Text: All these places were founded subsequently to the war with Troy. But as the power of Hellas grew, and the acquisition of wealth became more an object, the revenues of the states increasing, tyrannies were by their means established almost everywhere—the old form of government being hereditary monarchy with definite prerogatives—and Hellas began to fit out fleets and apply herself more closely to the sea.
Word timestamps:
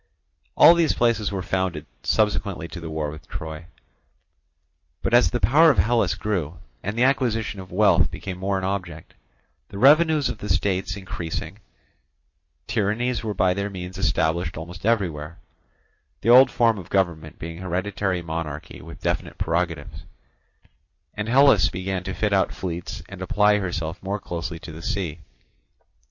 All 0.57 0.73
these 0.73 0.95
places 0.95 1.31
were 1.31 1.43
founded 1.43 1.85
subsequently 2.01 2.67
to 2.69 2.79
the 2.79 2.89
war 2.89 3.11
with 3.11 3.27
Troy. 3.27 3.67
But 5.03 5.13
as 5.13 5.29
the 5.29 5.39
power 5.39 5.69
of 5.69 5.77
Hellas 5.77 6.15
grew, 6.15 6.57
and 6.81 6.97
the 6.97 7.03
acquisition 7.03 7.59
of 7.59 7.71
wealth 7.71 8.09
became 8.09 8.39
more 8.39 8.57
an 8.57 8.63
object, 8.63 9.13
the 9.69 9.77
revenues 9.77 10.27
of 10.27 10.39
the 10.39 10.49
states 10.49 10.97
increasing, 10.97 11.59
tyrannies 12.65 13.23
were 13.23 13.35
by 13.35 13.53
their 13.53 13.69
means 13.69 13.99
established 13.99 14.57
almost 14.57 14.87
everywhere—the 14.87 16.29
old 16.31 16.49
form 16.49 16.79
of 16.79 16.89
government 16.89 17.37
being 17.37 17.59
hereditary 17.59 18.23
monarchy 18.23 18.81
with 18.81 19.03
definite 19.03 19.37
prerogatives—and 19.37 21.29
Hellas 21.29 21.69
began 21.69 22.03
to 22.05 22.15
fit 22.15 22.33
out 22.33 22.51
fleets 22.51 23.03
and 23.07 23.21
apply 23.21 23.59
herself 23.59 24.01
more 24.01 24.19
closely 24.19 24.57
to 24.57 24.71
the 24.71 24.81
sea. 24.81 25.19